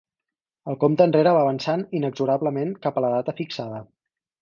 El 0.73 0.77
compte 0.83 1.05
enrere 1.09 1.35
va 1.37 1.45
avançant 1.49 1.85
inexorablement 2.01 2.75
cap 2.87 2.99
a 3.03 3.07
la 3.09 3.15
data 3.19 3.41
fixada. 3.43 3.89